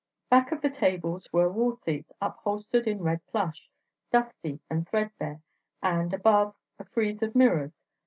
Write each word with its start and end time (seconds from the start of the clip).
Back 0.31 0.51
of 0.51 0.61
the 0.63 0.69
tables 0.71 1.31
were 1.31 1.47
wall 1.47 1.75
seats 1.75 2.11
upholstered 2.19 2.87
in 2.87 3.03
red 3.03 3.23
plush, 3.27 3.69
dusty 4.11 4.59
and 4.67 4.89
threadbare; 4.89 5.41
and, 5.83 6.11
above, 6.11 6.55
a 6.79 6.85
frieze 6.85 7.21
of 7.21 7.35
mirrors. 7.35 7.79